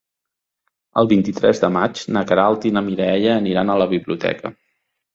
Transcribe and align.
El 1.01 1.09
vint-i-tres 1.11 1.61
de 1.65 1.71
maig 1.77 2.03
na 2.17 2.25
Queralt 2.33 2.67
i 2.71 2.75
na 2.81 2.85
Mireia 2.91 3.39
aniran 3.39 3.71
a 3.77 3.81
la 3.85 3.93
biblioteca. 3.97 4.57